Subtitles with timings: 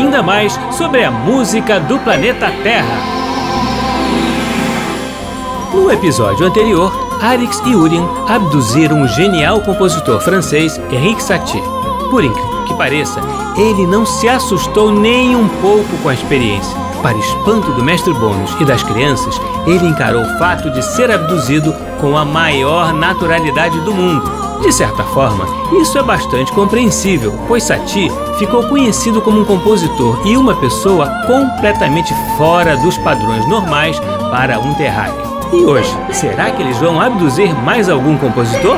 [0.00, 3.20] ainda mais sobre a música do planeta Terra.
[5.74, 11.62] No episódio anterior, Arix e Urien abduziram o genial compositor francês Henrique Satie.
[12.10, 13.20] Por incrível que pareça,
[13.56, 16.74] ele não se assustou nem um pouco com a experiência.
[17.02, 21.74] Para espanto do mestre Bônus e das crianças, ele encarou o fato de ser abduzido
[22.00, 24.39] com a maior naturalidade do mundo.
[24.60, 25.46] De certa forma,
[25.80, 32.12] isso é bastante compreensível, pois Satie ficou conhecido como um compositor e uma pessoa completamente
[32.36, 33.98] fora dos padrões normais
[34.30, 35.30] para um terráqueo.
[35.52, 38.76] E hoje, será que eles vão abduzir mais algum compositor?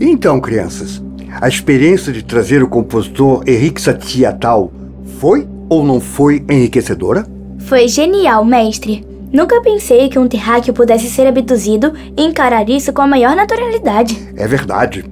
[0.00, 1.02] Então, crianças,
[1.40, 4.72] a experiência de trazer o compositor Henrique Satie a Tal
[5.20, 7.31] foi ou não foi enriquecedora?
[7.72, 9.02] Foi genial, mestre.
[9.32, 14.28] Nunca pensei que um terráqueo pudesse ser abduzido e encarar isso com a maior naturalidade.
[14.36, 15.06] É verdade.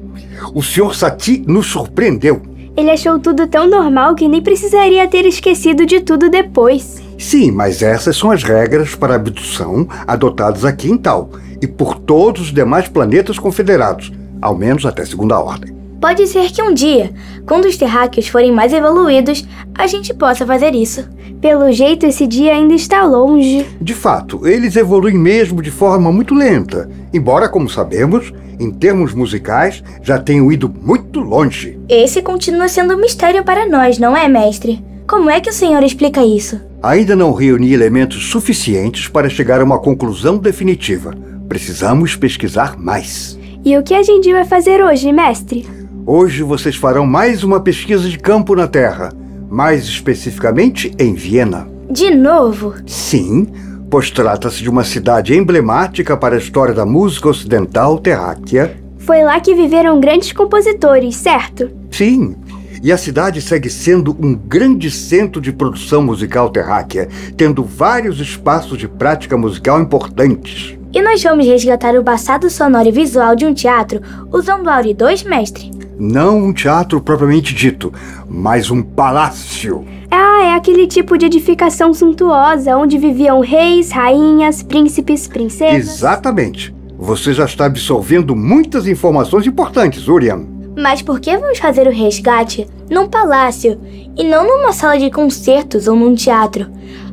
[0.53, 0.95] O Sr.
[0.95, 2.43] Satie nos surpreendeu.
[2.77, 7.03] Ele achou tudo tão normal que nem precisaria ter esquecido de tudo depois.
[7.19, 11.31] Sim, mas essas são as regras para abdução adotadas aqui em Tal
[11.63, 15.80] e por todos os demais planetas confederados, ao menos até segunda ordem.
[16.01, 17.11] Pode ser que um dia,
[17.47, 19.47] quando os terráqueos forem mais evoluídos,
[19.77, 21.07] a gente possa fazer isso.
[21.43, 23.67] Pelo jeito, esse dia ainda está longe.
[23.81, 29.83] De fato, eles evoluem mesmo de forma muito lenta, embora, como sabemos, em termos musicais,
[30.03, 31.79] já tenham ido muito longe.
[31.87, 34.83] Esse continua sendo um mistério para nós, não é, mestre?
[35.07, 36.61] Como é que o senhor explica isso?
[36.83, 41.15] Ainda não reuni elementos suficientes para chegar a uma conclusão definitiva.
[41.47, 43.39] Precisamos pesquisar mais.
[43.63, 45.80] E o que a gente vai fazer hoje, mestre?
[46.07, 49.13] Hoje vocês farão mais uma pesquisa de campo na Terra,
[49.49, 51.69] mais especificamente em Viena.
[51.91, 52.75] De novo?
[52.87, 53.47] Sim,
[53.91, 58.77] pois trata-se de uma cidade emblemática para a história da música ocidental terráquea.
[58.99, 61.71] Foi lá que viveram grandes compositores, certo?
[61.91, 62.35] Sim,
[62.83, 68.79] e a cidade segue sendo um grande centro de produção musical terráquea, tendo vários espaços
[68.79, 70.79] de prática musical importantes.
[70.93, 74.01] E nós vamos resgatar o passado sonoro e visual de um teatro
[74.33, 75.71] usando o Auri 2, mestre?
[76.01, 77.93] Não um teatro propriamente dito,
[78.27, 79.85] mas um palácio.
[80.11, 85.97] Ah, é aquele tipo de edificação suntuosa onde viviam reis, rainhas, príncipes, princesas.
[85.97, 86.75] Exatamente.
[86.99, 90.47] Você já está absorvendo muitas informações importantes, Urian.
[90.75, 93.79] Mas por que vamos fazer o resgate num palácio
[94.17, 96.67] e não numa sala de concertos ou num teatro?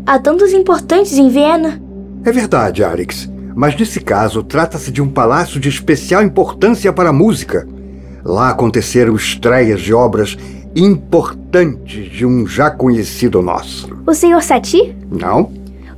[0.06, 1.82] Há tantos importantes em Viena.
[2.24, 3.30] É verdade, Arix.
[3.54, 7.68] Mas nesse caso, trata-se de um palácio de especial importância para a música.
[8.28, 10.38] Lá aconteceram estreias de obras
[10.76, 13.88] importantes de um já conhecido nosso.
[14.06, 14.42] O Sr.
[14.42, 14.94] Satie?
[15.10, 15.50] Não.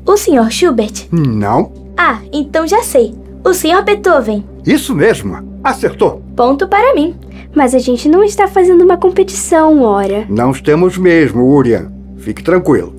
[0.06, 0.52] O Sr.
[0.52, 1.08] Schubert?
[1.12, 1.74] Não.
[1.98, 3.16] Ah, então já sei.
[3.44, 3.84] O Sr.
[3.84, 4.46] Beethoven.
[4.64, 5.60] Isso mesmo.
[5.64, 6.22] Acertou.
[6.36, 7.16] Ponto para mim.
[7.56, 10.28] Mas a gente não está fazendo uma competição, ora.
[10.30, 11.92] Não estamos mesmo, Urian.
[12.18, 12.94] Fique tranquilo.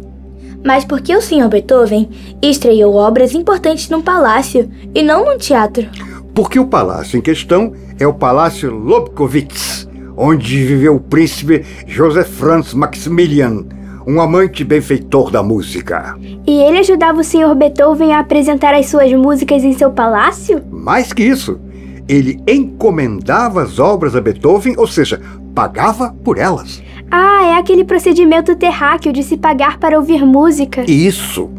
[0.64, 1.48] Mas por que o Sr.
[1.48, 2.10] Beethoven
[2.42, 5.86] estreou obras importantes num palácio e não num teatro?
[6.34, 9.86] Porque o palácio em questão é o Palácio Lobkowitz,
[10.16, 13.66] onde viveu o príncipe Joseph Franz Maximilian,
[14.06, 16.16] um amante benfeitor da música.
[16.46, 17.54] E ele ajudava o Sr.
[17.54, 20.62] Beethoven a apresentar as suas músicas em seu palácio?
[20.70, 21.60] Mais que isso,
[22.08, 25.20] ele encomendava as obras a Beethoven, ou seja,
[25.54, 26.82] pagava por elas.
[27.10, 30.90] Ah, é aquele procedimento terráqueo de se pagar para ouvir música.
[30.90, 31.50] Isso.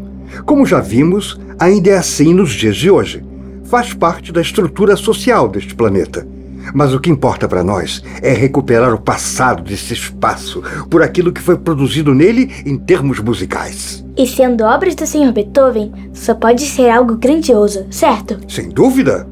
[0.44, 3.22] Como já vimos, ainda é assim nos dias de hoje.
[3.72, 6.28] Faz parte da estrutura social deste planeta.
[6.74, 11.40] Mas o que importa para nós é recuperar o passado desse espaço por aquilo que
[11.40, 14.04] foi produzido nele em termos musicais.
[14.14, 15.32] E sendo obras do Sr.
[15.32, 18.38] Beethoven, só pode ser algo grandioso, certo?
[18.46, 19.26] Sem dúvida.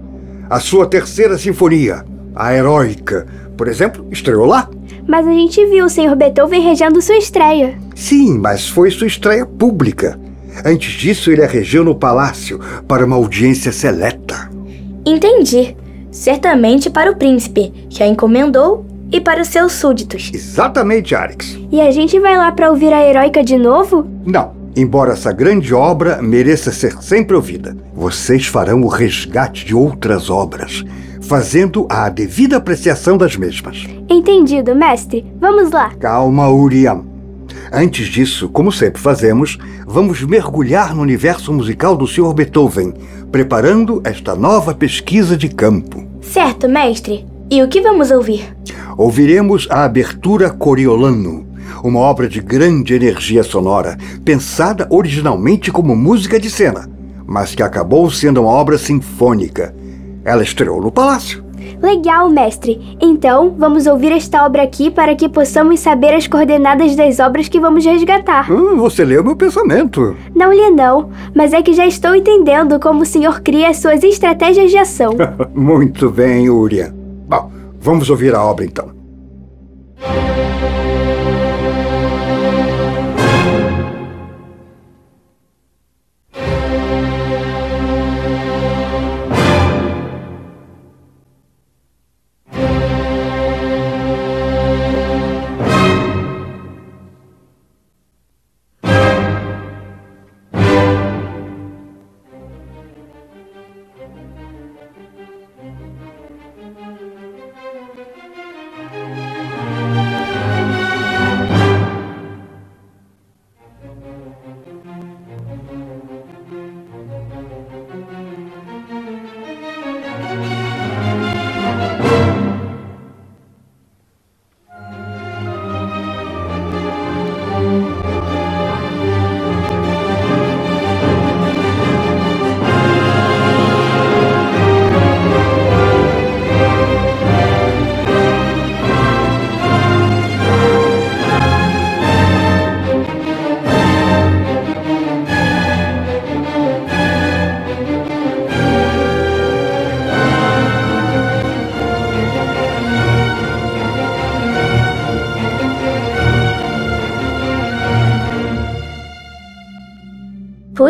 [0.49, 2.03] A sua terceira sinfonia,
[2.35, 3.27] a heróica,
[3.59, 4.71] por exemplo, estreou lá.
[5.07, 6.17] Mas a gente viu o Sr.
[6.17, 7.79] Beethoven regendo sua estreia.
[7.95, 10.19] Sim, mas foi sua estreia pública.
[10.65, 14.51] Antes disso, ele a regeu no palácio para uma audiência seleta.
[15.05, 15.77] Entendi.
[16.11, 20.31] Certamente para o príncipe, que a encomendou, e para os seus súditos.
[20.33, 21.59] Exatamente, Arix.
[21.71, 24.07] E a gente vai lá para ouvir a heróica de novo?
[24.25, 24.59] Não.
[24.77, 30.85] Embora essa grande obra mereça ser sempre ouvida, vocês farão o resgate de outras obras,
[31.21, 33.85] fazendo a devida apreciação das mesmas.
[34.09, 35.27] Entendido, mestre.
[35.41, 35.91] Vamos lá.
[35.99, 37.10] Calma, Uriam.
[37.73, 42.35] Antes disso, como sempre fazemos, vamos mergulhar no universo musical do Sr.
[42.35, 42.95] Beethoven,
[43.31, 46.05] preparando esta nova pesquisa de campo.
[46.21, 47.27] Certo, mestre.
[47.51, 48.57] E o que vamos ouvir?
[48.97, 51.47] Ouviremos a abertura Coriolano,
[51.83, 56.89] uma obra de grande energia sonora, pensada originalmente como música de cena,
[57.27, 59.75] mas que acabou sendo uma obra sinfônica.
[60.25, 61.50] Ela estreou no Palácio.
[61.83, 62.97] Legal, mestre.
[63.01, 67.59] Então, vamos ouvir esta obra aqui para que possamos saber as coordenadas das obras que
[67.59, 68.51] vamos resgatar.
[68.53, 70.15] Hum, você leu meu pensamento.
[70.35, 74.71] Não li não, mas é que já estou entendendo como o senhor cria suas estratégias
[74.71, 75.15] de ação.
[75.55, 76.93] Muito bem, Urian.
[77.29, 77.51] Bom,
[77.81, 78.91] vamos ouvir a obra então.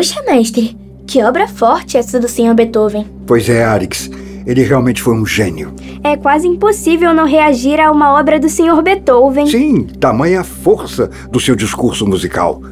[0.01, 0.75] Puxa, mestre,
[1.05, 2.55] que obra forte essa do Sr.
[2.55, 3.05] Beethoven.
[3.27, 4.09] Pois é, Arix.
[4.47, 5.75] Ele realmente foi um gênio.
[6.03, 8.81] É quase impossível não reagir a uma obra do Sr.
[8.81, 9.45] Beethoven.
[9.45, 12.63] Sim, tamanha força do seu discurso musical.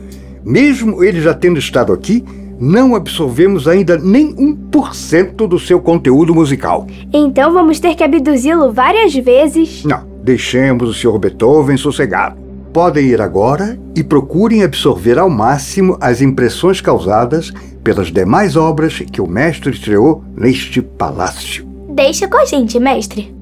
[0.43, 2.25] Mesmo ele já tendo estado aqui,
[2.59, 6.87] não absorvemos ainda nem 1% do seu conteúdo musical.
[7.13, 9.83] Então vamos ter que abduzi-lo várias vezes.
[9.83, 11.19] Não, deixemos o Sr.
[11.19, 12.48] Beethoven sossegado.
[12.79, 17.51] Podem ir agora e procurem absorver ao máximo as impressões causadas
[17.83, 21.67] pelas demais obras que o mestre estreou neste palácio.
[21.89, 23.38] Deixa com a gente, mestre.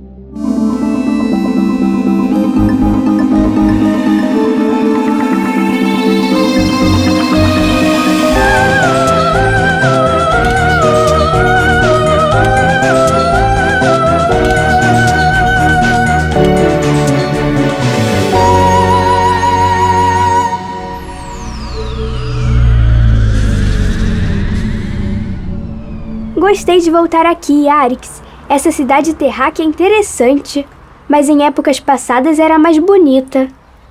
[26.38, 28.22] Gostei de voltar aqui, Arix.
[28.48, 30.68] Essa cidade terráquea é interessante,
[31.10, 33.48] mas em épocas passadas era mais bonita.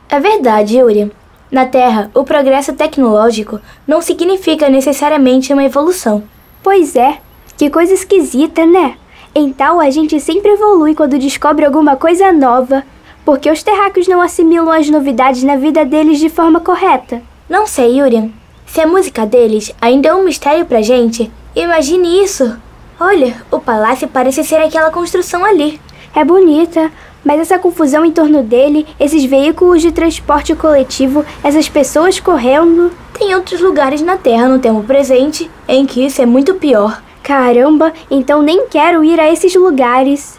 [0.09, 1.11] É verdade, Yuri.
[1.51, 6.23] Na Terra, o progresso tecnológico não significa necessariamente uma evolução.
[6.63, 7.19] Pois é,
[7.57, 8.95] que coisa esquisita, né?
[9.35, 12.85] Então a gente sempre evolui quando descobre alguma coisa nova,
[13.25, 17.21] porque os terráqueos não assimilam as novidades na vida deles de forma correta.
[17.51, 18.33] Não sei, Yuri.
[18.67, 21.29] Se a música deles ainda é um mistério pra gente,
[21.63, 22.57] imagine isso.
[22.99, 25.81] Olha, o palácio parece ser aquela construção ali.
[26.15, 26.91] É bonita,
[27.25, 32.91] mas essa confusão em torno dele, esses veículos de transporte coletivo, essas pessoas correndo.
[33.13, 37.03] Tem outros lugares na Terra no tempo presente em que isso é muito pior.
[37.23, 40.39] Caramba, então nem quero ir a esses lugares.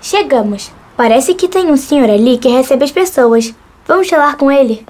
[0.00, 0.72] Chegamos.
[0.96, 3.54] Parece que tem um senhor ali que recebe as pessoas.
[3.86, 4.86] Vamos falar com ele.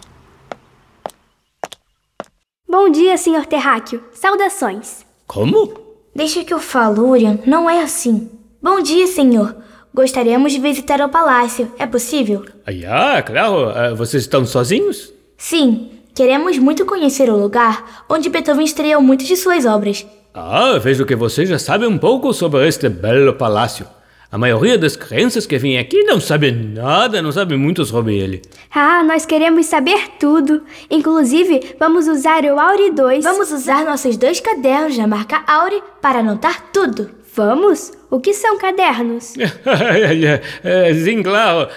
[2.69, 4.03] Bom dia, senhor Terráqueo.
[4.13, 5.04] Saudações.
[5.27, 5.73] Como?
[6.15, 7.39] Deixa que eu falo, Urian.
[7.47, 8.31] Não é assim.
[8.63, 9.57] Bom dia, senhor.
[9.93, 11.71] Gostaríamos de visitar o palácio.
[11.79, 12.45] É possível?
[12.89, 13.69] Ah, claro.
[13.71, 15.13] Ah, Vocês estão sozinhos?
[15.37, 15.91] Sim.
[16.15, 20.07] Queremos muito conhecer o lugar onde Beethoven estreou muitas de suas obras.
[20.33, 23.87] Ah, vejo que você já sabe um pouco sobre este belo palácio.
[24.35, 28.43] A maioria das crianças que vêm aqui não sabe nada, não sabe muito sobre ele.
[28.69, 30.65] Ah, nós queremos saber tudo.
[30.91, 33.23] Inclusive, vamos usar o Auri 2.
[33.23, 37.13] Vamos usar nossos dois cadernos da marca Aure para anotar tudo.
[37.33, 37.93] Vamos?
[38.11, 39.35] O que são cadernos?
[41.05, 41.69] Sim, claro.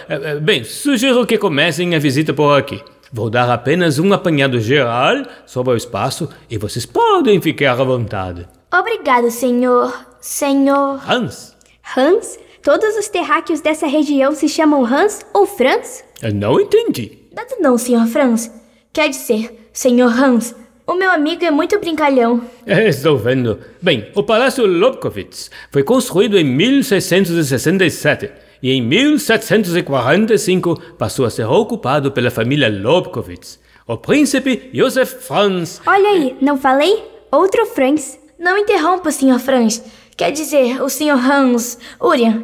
[0.42, 2.82] Bem, sugiro que comecem a visita por aqui.
[3.14, 8.48] Vou dar apenas um apanhado geral sobre o espaço e vocês podem ficar à vontade.
[8.74, 9.94] Obrigado, senhor.
[10.20, 11.00] Senhor.
[11.08, 11.56] Hans?
[11.96, 12.47] Hans?
[12.62, 16.04] Todos os terráqueos dessa região se chamam Hans ou Franz?
[16.22, 17.20] Eu não entendi.
[17.34, 18.52] Nada não, senhor Franz.
[18.92, 22.42] Quer dizer, senhor Hans, o meu amigo é muito brincalhão.
[22.66, 23.60] É, estou vendo.
[23.82, 28.30] Bem, o Palácio Lobkowitz foi construído em 1667
[28.62, 33.60] e em 1745 passou a ser ocupado pela família Lobkowitz.
[33.88, 35.80] O príncipe Josef Franz.
[35.86, 37.06] Olha aí, não falei?
[37.32, 38.20] Outro Franz.
[38.38, 39.82] Não interrompa, senhor Franz.
[40.18, 41.78] Quer dizer, o senhor Hans.
[42.02, 42.44] Urian.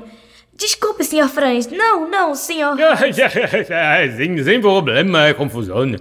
[0.55, 1.67] Desculpe, senhor Franz.
[1.67, 2.77] Não, não, senhor.
[4.15, 5.91] sem, sem problema, é confusão.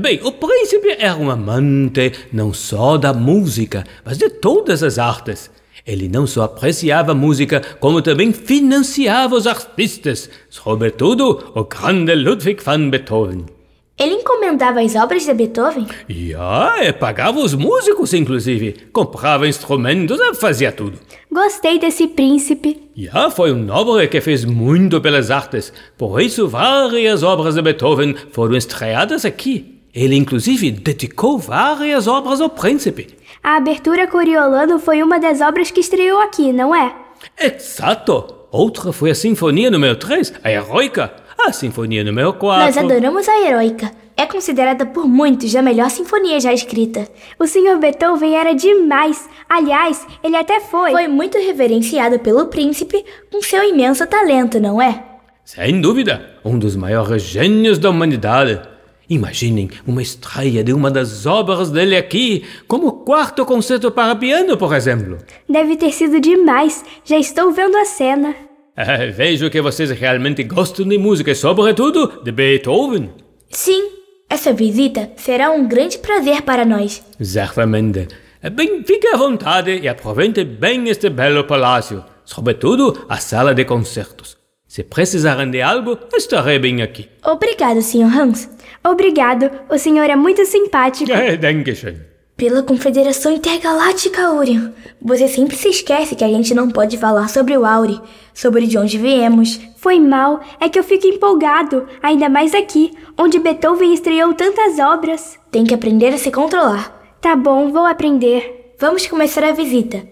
[0.00, 5.48] Bem, o príncipe era um amante não só da música, mas de todas as artes.
[5.86, 12.90] Ele não só apreciava música, como também financiava os artistas, sobretudo o grande Ludwig van
[12.90, 13.53] Beethoven.
[13.96, 15.86] Ele encomendava as obras de Beethoven?
[16.08, 18.88] Já, é, pagava os músicos, inclusive.
[18.92, 20.98] Comprava instrumentos, fazia tudo.
[21.30, 22.90] Gostei desse príncipe.
[22.96, 25.72] Já, foi um nobre que fez muito pelas artes.
[25.96, 29.80] Por isso, várias obras de Beethoven foram estreadas aqui.
[29.94, 33.16] Ele, inclusive, dedicou várias obras ao príncipe.
[33.44, 36.92] A abertura Coriolano foi uma das obras que estreou aqui, não é?
[37.40, 38.34] Exato!
[38.50, 41.12] Outra foi a Sinfonia número 3, a Heroica.
[41.46, 42.64] A Sinfonia número 4.
[42.64, 43.92] Nós adoramos a Heroica.
[44.16, 47.06] É considerada por muitos a melhor sinfonia já escrita.
[47.38, 47.76] O Sr.
[47.78, 49.28] Beethoven era demais.
[49.46, 50.92] Aliás, ele até foi.
[50.92, 55.04] Foi muito reverenciado pelo príncipe com seu imenso talento, não é?
[55.44, 58.62] Sem dúvida, um dos maiores gênios da humanidade.
[59.10, 64.56] Imaginem uma estreia de uma das obras dele aqui, como o quarto concerto para piano,
[64.56, 65.18] por exemplo.
[65.46, 66.82] Deve ter sido demais.
[67.04, 68.34] Já estou vendo a cena.
[69.14, 73.10] Vejo que vocês realmente gostam de música, sobretudo de Beethoven.
[73.50, 73.88] Sim,
[74.28, 77.04] essa visita será um grande prazer para nós.
[77.20, 78.08] Certamente.
[78.52, 84.36] Bem, fique à vontade e aproveite bem este belo palácio, sobretudo a sala de concertos.
[84.66, 87.08] Se precisarem de algo, estarei bem aqui.
[87.24, 88.12] Obrigado, Sr.
[88.12, 88.50] Hans.
[88.84, 91.12] Obrigado, o senhor é muito simpático.
[91.12, 92.13] É, Dankeschön.
[92.36, 94.72] Pela Confederação Intergaláctica, Urian.
[95.00, 98.00] Você sempre se esquece que a gente não pode falar sobre o Auri,
[98.34, 99.60] sobre de onde viemos.
[99.76, 105.38] Foi mal, é que eu fico empolgado, ainda mais aqui, onde Beethoven estreou tantas obras.
[105.52, 107.16] Tem que aprender a se controlar.
[107.20, 108.74] Tá bom, vou aprender.
[108.80, 110.02] Vamos começar a visita.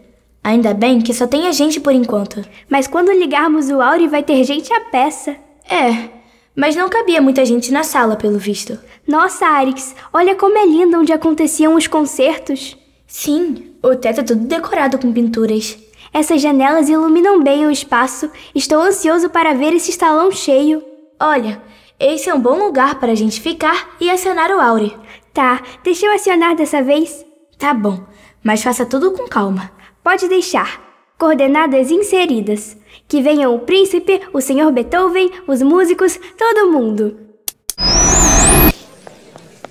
[0.45, 2.41] Ainda bem que só tem a gente por enquanto.
[2.71, 5.35] Mas quando ligarmos o Auri vai ter gente à peça.
[5.69, 6.09] É,
[6.55, 8.79] mas não cabia muita gente na sala, pelo visto.
[9.07, 12.77] Nossa, Arix, olha como é lindo onde aconteciam os concertos.
[13.07, 15.79] Sim, o teto é tudo decorado com pinturas.
[16.13, 18.31] Essas janelas iluminam bem o espaço.
[18.55, 20.83] Estou ansioso para ver esse salão cheio.
[21.19, 21.63] Olha,
[21.99, 24.97] esse é um bom lugar para a gente ficar e acionar o Aure.
[25.33, 27.25] Tá, deixa eu acionar dessa vez.
[27.59, 28.05] Tá bom,
[28.43, 29.71] mas faça tudo com calma.
[30.03, 30.81] Pode deixar.
[31.19, 32.77] Coordenadas inseridas.
[33.09, 37.17] Que venham o príncipe, o senhor Beethoven, os músicos, todo mundo.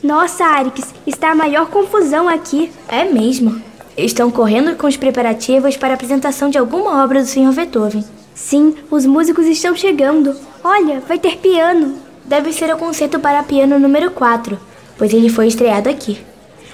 [0.03, 2.71] Nossa, Arix, está a maior confusão aqui.
[2.87, 3.61] É mesmo.
[3.95, 7.53] Estão correndo com os preparativos para a apresentação de alguma obra do Sr.
[7.53, 8.03] Beethoven.
[8.33, 10.35] Sim, os músicos estão chegando.
[10.63, 11.95] Olha, vai ter piano.
[12.25, 14.57] Deve ser o concerto para piano número 4,
[14.97, 16.17] pois ele foi estreado aqui.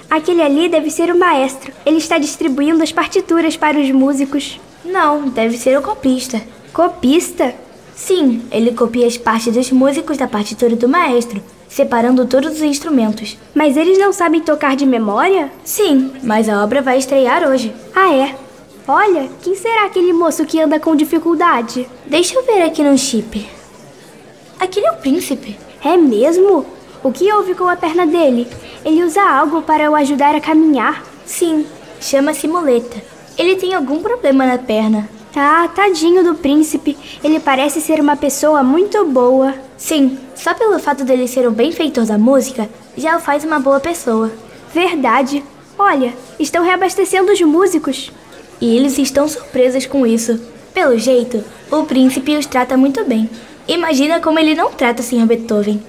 [0.08, 1.72] Aquele ali deve ser o maestro.
[1.84, 4.58] Ele está distribuindo as partituras para os músicos.
[4.88, 6.40] Não, deve ser o copista.
[6.72, 7.54] Copista?
[7.94, 13.36] Sim, ele copia as partes dos músicos da partitura do maestro, separando todos os instrumentos.
[13.54, 15.52] Mas eles não sabem tocar de memória?
[15.62, 17.74] Sim, mas a obra vai estrear hoje.
[17.94, 18.34] Ah, é?
[18.86, 21.86] Olha, quem será aquele moço que anda com dificuldade?
[22.06, 23.46] Deixa eu ver aqui no chip.
[24.58, 25.58] Aquele é o príncipe.
[25.84, 26.64] É mesmo?
[27.04, 28.48] O que houve com a perna dele?
[28.84, 31.04] Ele usa algo para o ajudar a caminhar?
[31.26, 31.66] Sim,
[32.00, 33.17] chama-se muleta.
[33.38, 35.08] Ele tem algum problema na perna.
[35.36, 36.98] Ah, tadinho do príncipe.
[37.22, 39.54] Ele parece ser uma pessoa muito boa.
[39.76, 43.78] Sim, só pelo fato dele ser um benfeitor da música, já o faz uma boa
[43.78, 44.32] pessoa.
[44.74, 45.44] Verdade.
[45.78, 48.10] Olha, estão reabastecendo os músicos.
[48.60, 50.40] E eles estão surpresos com isso.
[50.74, 53.30] Pelo jeito, o príncipe os trata muito bem.
[53.68, 55.26] Imagina como ele não trata o Sr.
[55.26, 55.80] Beethoven.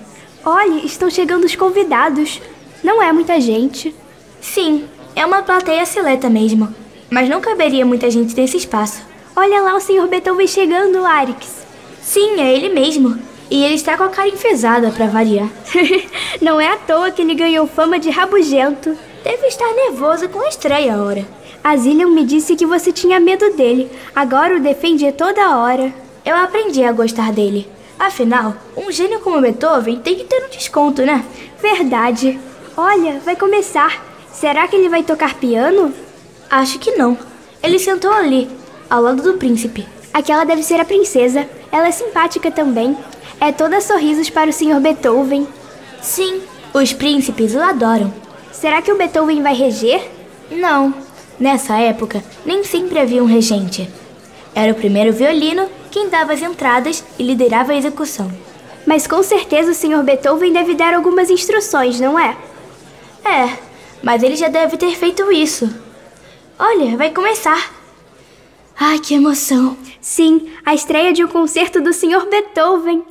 [0.45, 2.39] Olha, estão chegando os convidados.
[2.83, 3.95] Não é muita gente.
[4.39, 6.73] Sim, é uma plateia seleta mesmo.
[7.09, 9.01] Mas não caberia muita gente nesse espaço.
[9.35, 10.07] Olha lá o Sr.
[10.07, 11.65] Beethoven chegando, Arix.
[12.01, 13.17] Sim, é ele mesmo.
[13.49, 15.49] E ele está com a cara enfesada para variar.
[16.41, 18.95] não é à toa que ele ganhou fama de rabugento.
[19.23, 21.25] Deve estar nervoso com a estreia, ora.
[21.63, 23.89] A Zillion me disse que você tinha medo dele.
[24.15, 25.93] Agora o defende toda hora.
[26.23, 27.67] Eu aprendi a gostar dele.
[27.97, 31.25] Afinal, um gênio como Beethoven tem que ter um desconto, né?
[31.61, 32.39] Verdade.
[32.77, 34.05] Olha, vai começar.
[34.31, 35.93] Será que ele vai tocar piano?
[36.49, 37.17] Acho que não.
[37.61, 38.49] Ele sentou ali,
[38.89, 39.87] ao lado do príncipe.
[40.13, 41.47] Aquela deve ser a princesa.
[41.71, 42.97] Ela é simpática também.
[43.39, 44.79] É toda sorrisos para o Sr.
[44.81, 45.47] Beethoven.
[46.01, 46.41] Sim,
[46.73, 48.13] os príncipes o adoram.
[48.51, 50.09] Será que o Beethoven vai reger?
[50.51, 50.93] Não.
[51.39, 53.89] Nessa época, nem sempre havia um regente.
[54.53, 58.31] Era o primeiro violino quem dava as entradas e liderava a execução.
[58.85, 60.03] Mas com certeza o Sr.
[60.03, 62.35] Beethoven deve dar algumas instruções, não é?
[63.23, 63.57] É,
[64.01, 65.69] mas ele já deve ter feito isso.
[66.61, 67.71] Olha, vai começar.
[68.77, 69.77] Ai, que emoção!
[70.01, 72.27] Sim, a estreia de um concerto do Sr.
[72.29, 73.01] Beethoven.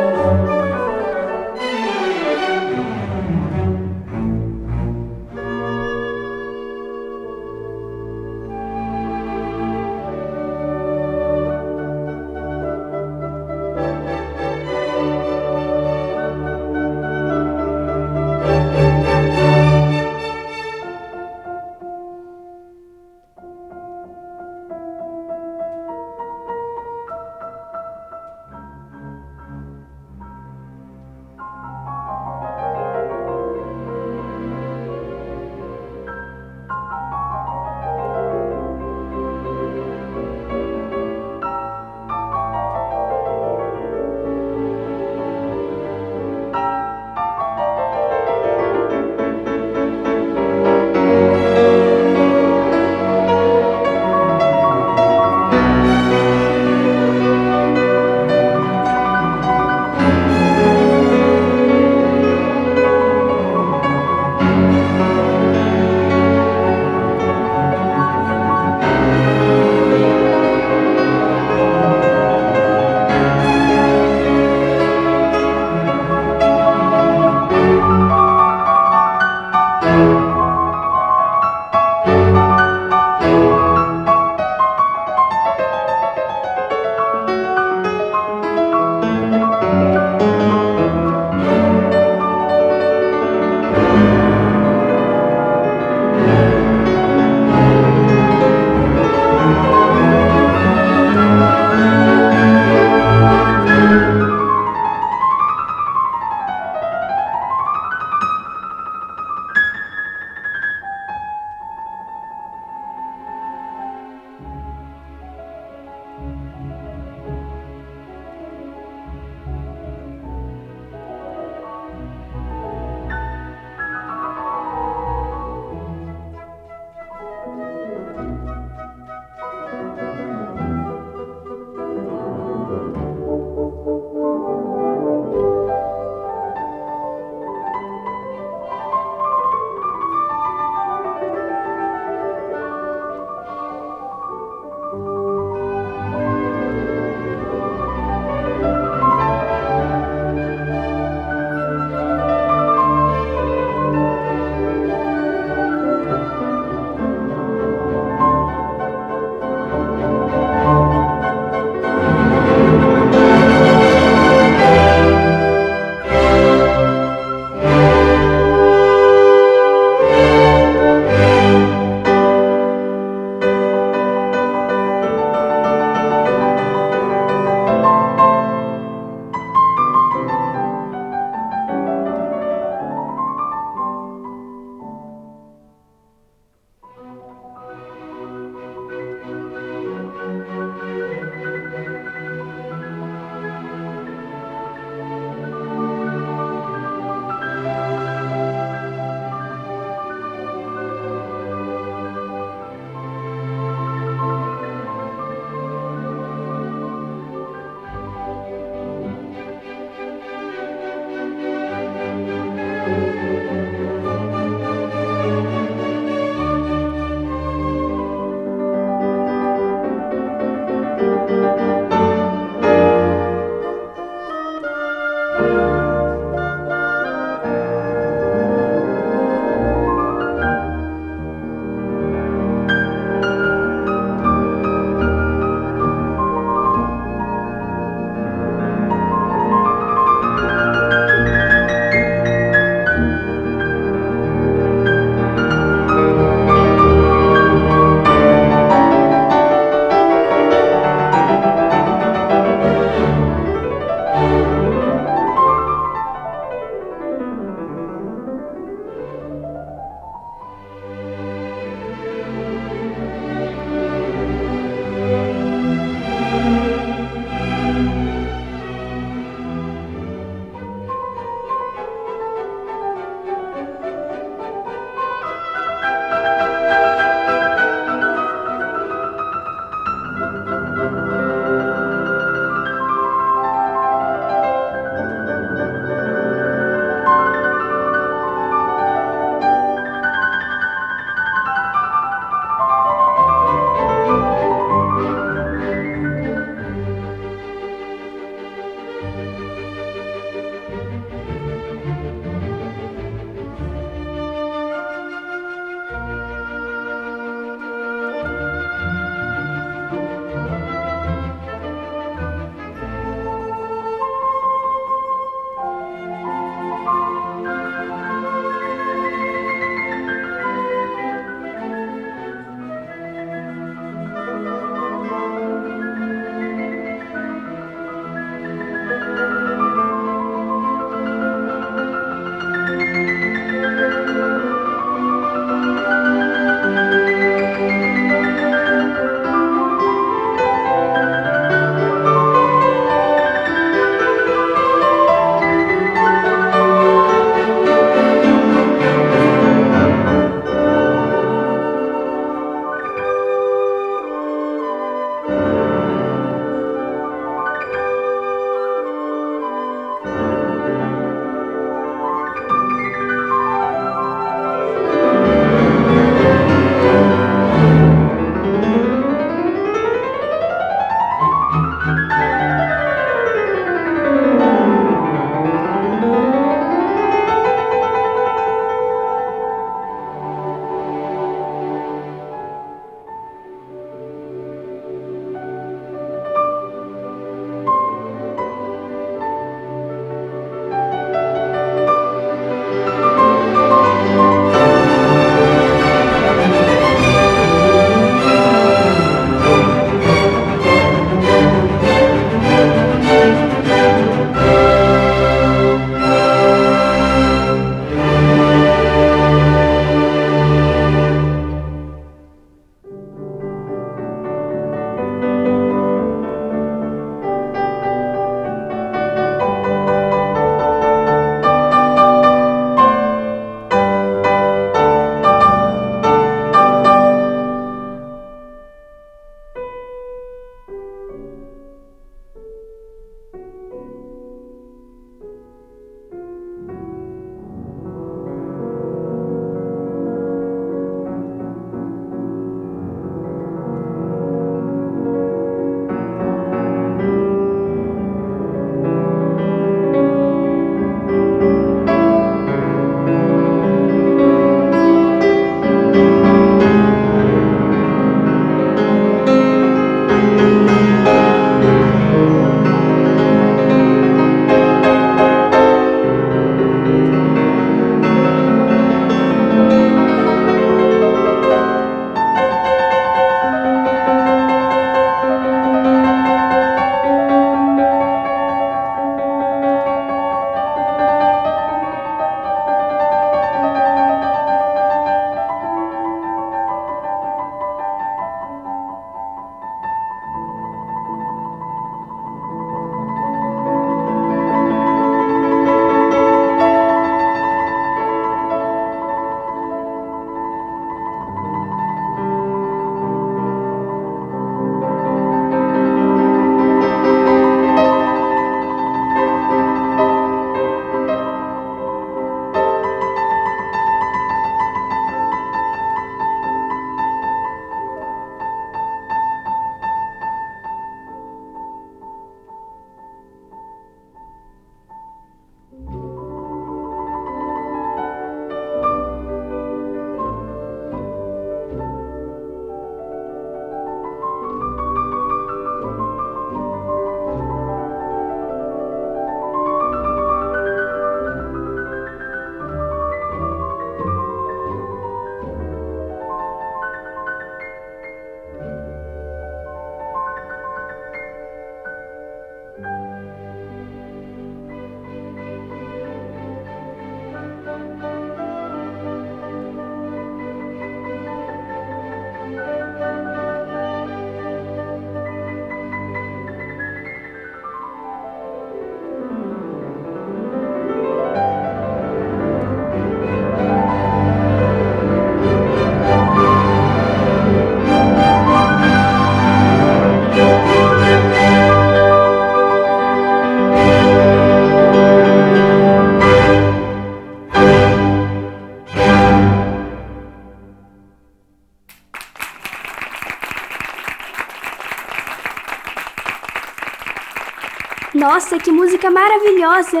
[598.26, 600.00] Nossa, que música maravilhosa!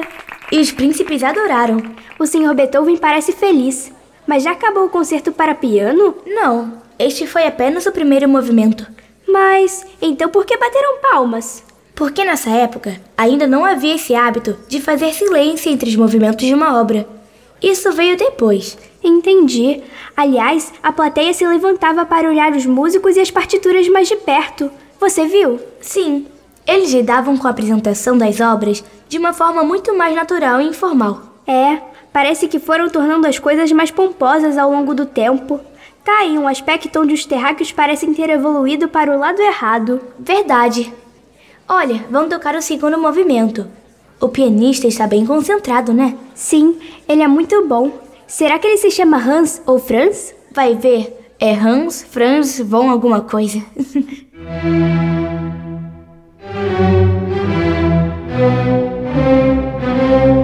[0.50, 1.80] E os príncipes adoraram.
[2.18, 2.52] O Sr.
[2.56, 3.92] Beethoven parece feliz.
[4.26, 6.12] Mas já acabou o concerto para piano?
[6.26, 8.84] Não, este foi apenas o primeiro movimento.
[9.28, 11.62] Mas então por que bateram palmas?
[11.94, 16.52] Porque nessa época ainda não havia esse hábito de fazer silêncio entre os movimentos de
[16.52, 17.06] uma obra.
[17.62, 18.76] Isso veio depois.
[19.04, 19.84] Entendi.
[20.16, 24.68] Aliás, a plateia se levantava para olhar os músicos e as partituras mais de perto.
[24.98, 25.60] Você viu?
[25.80, 26.26] Sim.
[26.66, 31.22] Eles lidavam com a apresentação das obras de uma forma muito mais natural e informal.
[31.46, 31.78] É,
[32.12, 35.60] parece que foram tornando as coisas mais pomposas ao longo do tempo.
[36.04, 40.00] Tá aí um aspecto onde os terráqueos parecem ter evoluído para o lado errado.
[40.18, 40.92] Verdade.
[41.68, 43.66] Olha, vamos tocar o segundo movimento.
[44.20, 46.16] O pianista está bem concentrado, né?
[46.34, 47.92] Sim, ele é muito bom.
[48.26, 50.34] Será que ele se chama Hans ou Franz?
[50.52, 51.12] Vai ver.
[51.38, 53.62] É Hans, Franz, vão alguma coisa.
[56.52, 56.86] Thank
[60.30, 60.35] you.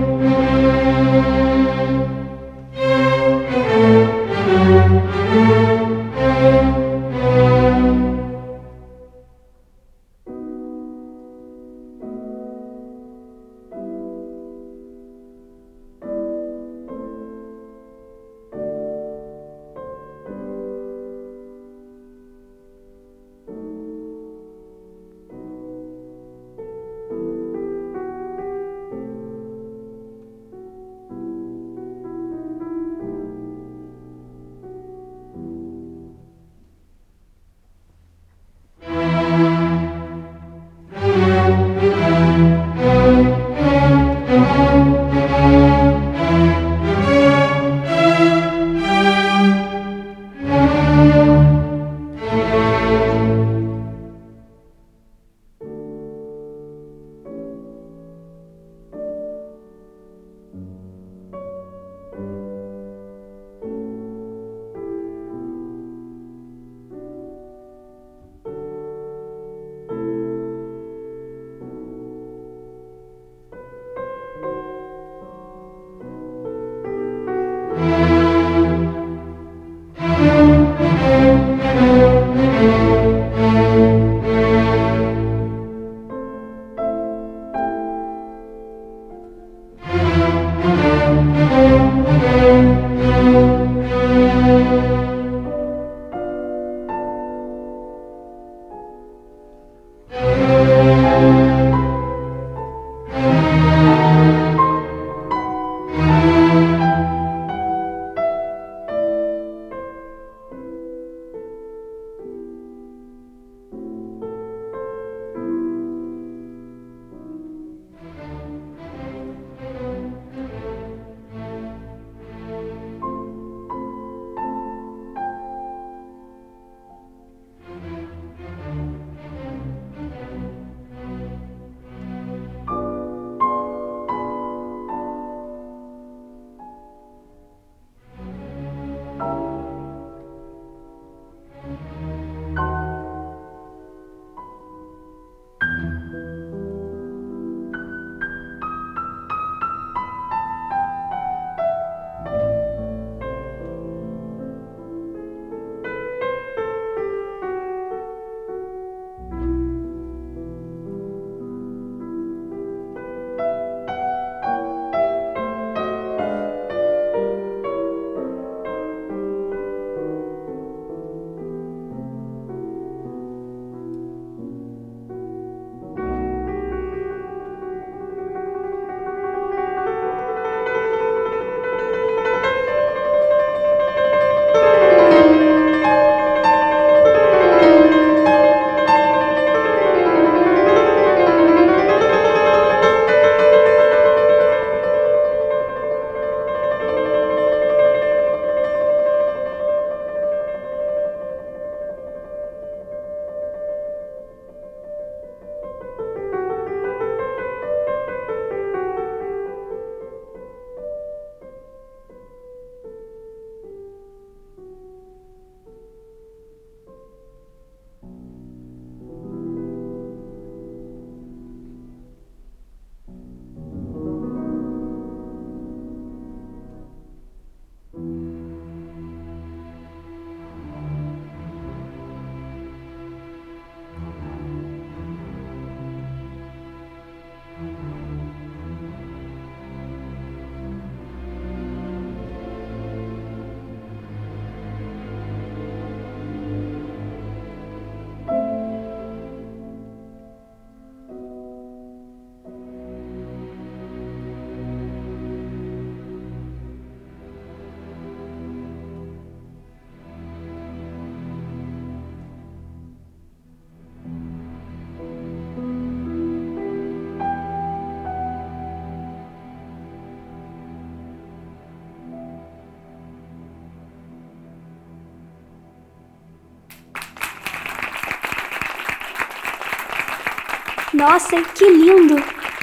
[281.02, 282.14] Nossa, que lindo!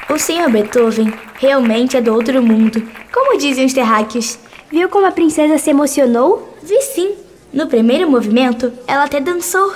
[0.10, 0.50] O Sr.
[0.50, 2.82] Beethoven realmente é do outro mundo,
[3.14, 4.40] como dizem os terráqueos.
[4.72, 6.58] Viu como a princesa se emocionou?
[6.64, 7.16] Vi sim.
[7.52, 9.74] No primeiro movimento, ela até dançou.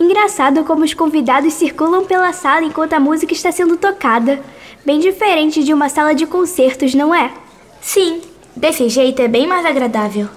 [0.00, 4.40] Engraçado como os convidados circulam pela sala enquanto a música está sendo tocada.
[4.86, 7.30] Bem diferente de uma sala de concertos, não é?
[7.78, 8.22] Sim,
[8.56, 10.30] desse jeito é bem mais agradável.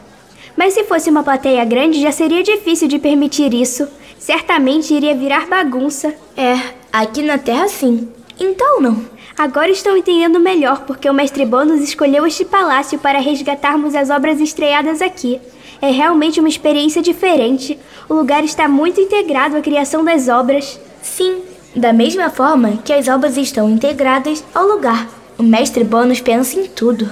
[0.57, 3.87] Mas se fosse uma plateia grande, já seria difícil de permitir isso.
[4.19, 6.13] Certamente iria virar bagunça.
[6.35, 8.09] É, aqui na Terra sim.
[8.39, 9.05] Então não.
[9.37, 14.39] Agora estou entendendo melhor porque o mestre Bônus escolheu este palácio para resgatarmos as obras
[14.39, 15.39] estreadas aqui.
[15.81, 17.79] É realmente uma experiência diferente.
[18.07, 20.79] O lugar está muito integrado à criação das obras.
[21.01, 21.41] Sim,
[21.75, 25.07] da mesma forma que as obras estão integradas ao lugar.
[25.37, 27.09] O mestre Bônus pensa em tudo.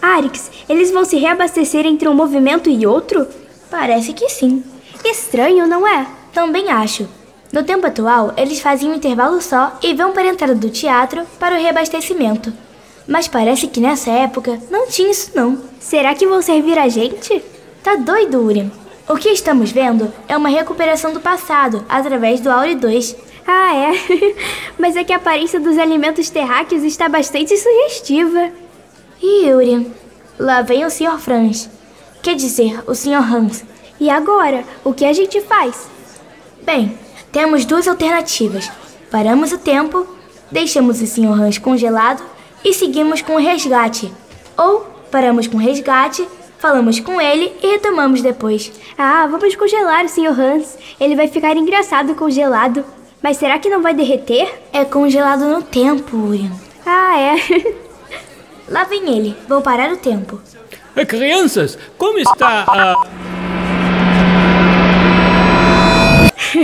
[0.00, 3.26] Arix, eles vão se reabastecer entre um movimento e outro?
[3.70, 4.62] Parece que sim.
[5.04, 6.06] Estranho, não é?
[6.32, 7.06] Também acho.
[7.52, 11.24] No tempo atual, eles fazem um intervalo só e vão para a entrada do teatro
[11.38, 12.52] para o reabastecimento.
[13.06, 15.58] Mas parece que nessa época não tinha isso não.
[15.78, 17.42] Será que vão servir a gente?
[17.82, 18.70] Tá doido, Urian.
[19.08, 23.16] O que estamos vendo é uma recuperação do passado através do Aure 2.
[23.46, 23.92] Ah, é?
[24.76, 28.50] Mas é que a aparência dos alimentos terráqueos está bastante sugestiva.
[29.22, 29.84] E Urian,
[30.36, 31.18] lá vem o Sr.
[31.20, 31.70] Franz.
[32.20, 33.22] Quer dizer, o Sr.
[33.32, 33.64] Hans.
[34.00, 35.88] E agora, o que a gente faz?
[36.64, 36.98] Bem,
[37.36, 38.72] temos duas alternativas.
[39.10, 40.06] Paramos o tempo,
[40.50, 41.38] deixamos o Sr.
[41.38, 42.22] Hans congelado
[42.64, 44.10] e seguimos com o resgate.
[44.56, 44.80] Ou
[45.10, 46.26] paramos com o resgate,
[46.58, 48.72] falamos com ele e retomamos depois.
[48.96, 50.40] Ah, vamos congelar o Sr.
[50.40, 50.78] Hans.
[50.98, 52.82] Ele vai ficar engraçado congelado.
[53.20, 54.50] Mas será que não vai derreter?
[54.72, 56.52] É congelado no tempo, Urian.
[56.86, 57.36] Ah, é.
[58.66, 59.36] Lá vem ele.
[59.46, 60.40] Vou parar o tempo.
[61.06, 63.45] Crianças, como está a.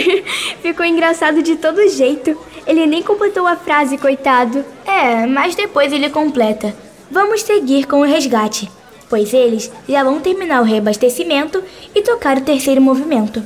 [0.63, 2.37] Ficou engraçado de todo jeito.
[2.67, 4.65] Ele nem completou a frase, coitado.
[4.87, 6.75] É, mas depois ele completa.
[7.11, 8.71] Vamos seguir com o resgate,
[9.09, 11.63] pois eles já vão terminar o reabastecimento
[11.95, 13.43] e tocar o terceiro movimento.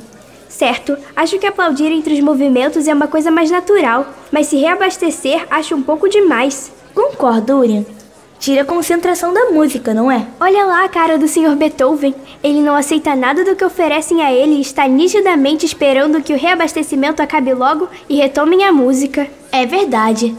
[0.47, 5.45] Certo, acho que aplaudir entre os movimentos é uma coisa mais natural, mas se reabastecer
[5.49, 6.71] acho um pouco demais.
[6.95, 7.96] Concordo, Urian.
[8.39, 10.27] Tira a concentração da música, não é?
[10.39, 11.55] Olha lá a cara do Sr.
[11.55, 12.13] Beethoven.
[12.43, 16.37] Ele não aceita nada do que oferecem a ele e está nitidamente esperando que o
[16.37, 19.27] reabastecimento acabe logo e retomem a música.
[19.51, 20.35] É verdade.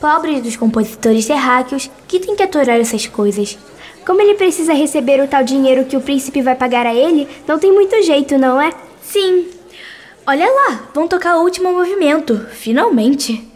[0.00, 3.58] Pobres dos compositores terráqueos que têm que aturar essas coisas.
[4.06, 7.58] Como ele precisa receber o tal dinheiro que o príncipe vai pagar a ele, não
[7.58, 8.72] tem muito jeito, não é?
[9.02, 9.48] Sim.
[10.26, 13.53] Olha lá, vão tocar o último movimento, finalmente.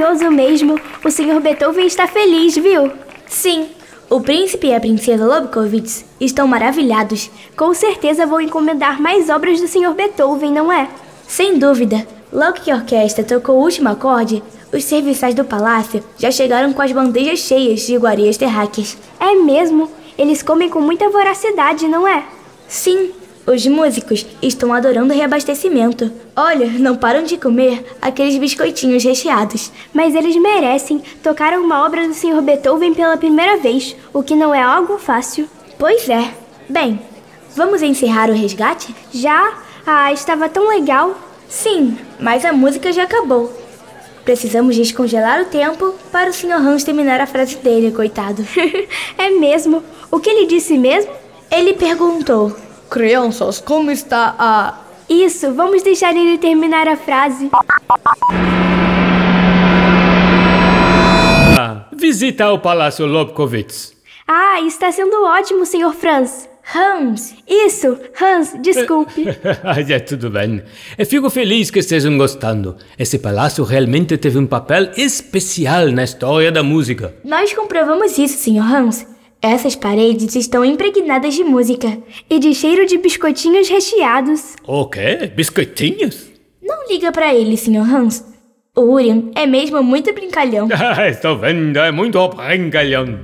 [0.00, 0.80] Maravilhoso mesmo.
[1.04, 1.40] O Sr.
[1.40, 2.90] Beethoven está feliz, viu?
[3.26, 3.68] Sim,
[4.08, 7.30] o príncipe e a princesa Lobkowitz estão maravilhados.
[7.54, 9.92] Com certeza vou encomendar mais obras do Sr.
[9.94, 10.88] Beethoven, não é?
[11.28, 12.06] Sem dúvida.
[12.32, 14.42] Logo que a orquestra tocou o último acorde,
[14.72, 18.96] os serviçais do palácio já chegaram com as bandejas cheias de iguarias terráqueas.
[19.20, 19.90] É mesmo?
[20.16, 22.24] Eles comem com muita voracidade, não é?
[22.66, 23.10] Sim,
[23.50, 26.10] os músicos estão adorando o reabastecimento.
[26.36, 29.72] Olha, não param de comer aqueles biscoitinhos recheados.
[29.92, 31.02] Mas eles merecem.
[31.22, 32.40] Tocaram uma obra do Sr.
[32.40, 35.48] Beethoven pela primeira vez, o que não é algo fácil.
[35.78, 36.32] Pois é.
[36.68, 37.00] Bem,
[37.56, 38.94] vamos encerrar o resgate?
[39.12, 39.52] Já?
[39.84, 41.18] Ah, estava tão legal.
[41.48, 43.52] Sim, mas a música já acabou.
[44.24, 46.52] Precisamos descongelar o tempo para o Sr.
[46.52, 48.46] Hans terminar a frase dele, coitado.
[49.18, 49.82] é mesmo.
[50.08, 51.10] O que ele disse mesmo?
[51.50, 52.54] Ele perguntou:
[52.90, 54.74] Crianças, como está a.
[55.08, 57.48] Isso, vamos deixar ele terminar a frase.
[61.56, 63.94] Ah, visita o Palácio Lobkowitz.
[64.26, 65.94] Ah, está sendo ótimo, Sr.
[65.94, 66.48] Franz.
[66.74, 67.34] Hans.
[67.48, 69.24] Isso, Hans, desculpe.
[69.88, 70.62] é tudo bem.
[70.98, 72.76] Eu fico feliz que estejam gostando.
[72.98, 77.14] Esse palácio realmente teve um papel especial na história da música.
[77.24, 78.62] Nós comprovamos isso, Sr.
[78.62, 79.06] Hans.
[79.42, 81.96] Essas paredes estão impregnadas de música
[82.28, 84.54] e de cheiro de biscoitinhos recheados.
[84.66, 85.32] O quê?
[85.34, 86.26] Biscoitinhos?
[86.62, 87.78] Não liga para ele, Sr.
[87.78, 88.22] Hans.
[88.76, 90.68] O Urian é mesmo muito brincalhão.
[91.08, 93.18] Estou vendo, é muito brincalhão.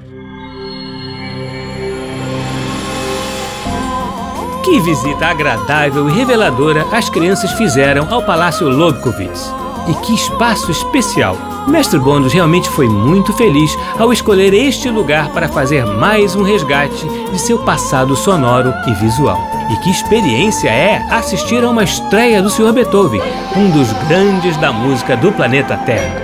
[4.64, 9.52] Que visita agradável e reveladora as crianças fizeram ao Palácio Lobkowitz.
[9.88, 11.55] E que espaço especial!
[11.66, 17.06] Mestre Bondos realmente foi muito feliz ao escolher este lugar para fazer mais um resgate
[17.08, 19.38] de seu passado sonoro e visual.
[19.70, 22.72] E que experiência é assistir a uma estreia do Sr.
[22.72, 23.20] Beethoven,
[23.56, 26.22] um dos grandes da música do planeta Terra.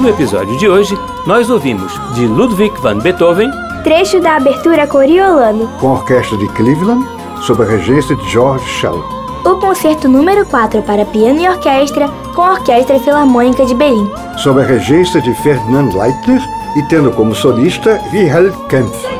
[0.00, 3.50] No episódio de hoje, nós ouvimos de Ludwig van Beethoven
[3.84, 7.06] trecho da abertura Coriolano, com a orquestra de Cleveland,
[7.42, 9.19] sob a regência de George Schell.
[9.70, 14.64] Concerto número 4 para piano e orquestra, com a Orquestra Filarmônica de Berlim, sob a
[14.64, 16.42] regência de Ferdinand Leitner
[16.76, 19.19] e tendo como solista Wilhelm Kempf.